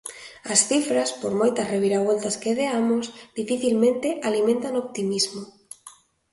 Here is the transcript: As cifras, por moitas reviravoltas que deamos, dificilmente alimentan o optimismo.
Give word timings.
As 0.53 0.59
cifras, 0.69 1.09
por 1.21 1.31
moitas 1.41 1.69
reviravoltas 1.73 2.35
que 2.41 2.57
deamos, 2.61 3.05
dificilmente 3.39 4.07
alimentan 4.29 4.73
o 4.75 4.81
optimismo. 4.85 5.41